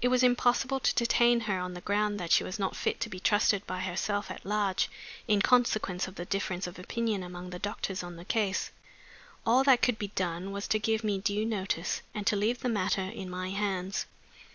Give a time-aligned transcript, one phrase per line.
[0.00, 3.10] It was impossible to detain her on the ground that she was not fit to
[3.10, 4.88] be trusted by herself at large,
[5.26, 8.70] in consequence of the difference of opinion among the doctors on the case.
[9.44, 12.70] All that could be done was to give me due notice, and to leave the
[12.70, 14.06] matter in my hands.